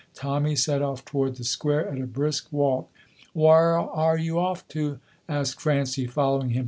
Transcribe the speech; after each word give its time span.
Tommy 0.15 0.55
set 0.55 0.81
off 0.81 1.05
toward 1.05 1.35
the 1.35 1.43
square 1.43 1.87
at 1.87 2.01
a 2.01 2.07
brisk 2.07 2.47
walk. 2.51 2.89
"Whaur 3.35 3.75
are 3.93 4.17
you 4.17 4.39
off 4.39 4.67
to?" 4.69 4.99
asked 5.29 5.61
Francie, 5.61 6.07
following 6.07 6.49
him. 6.49 6.59